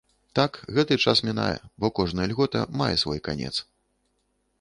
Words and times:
Так, 0.37 0.55
гэты 0.77 0.95
час 1.09 1.19
мінае, 1.27 1.57
бо 1.83 1.91
кожная 1.99 2.27
льгота 2.31 2.63
мае 2.81 2.91
свой 3.03 3.19
канец. 3.29 3.53